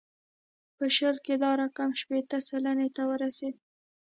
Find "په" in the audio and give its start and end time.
0.77-0.85